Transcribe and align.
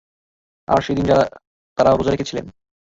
আর 0.67 0.79
সেদিন 0.81 1.05
তারা 1.77 1.89
রোযাও 1.89 2.13
রেখেছিলেন। 2.13 2.45